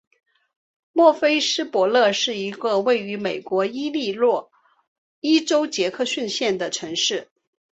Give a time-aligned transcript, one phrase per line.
[0.93, 4.49] 莫菲斯伯勒是一个位于美国伊利诺
[5.19, 7.29] 伊州杰克逊县的城市。